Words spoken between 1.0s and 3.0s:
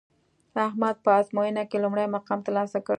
په ازموینه کې لومړی مقام ترلاسه کړ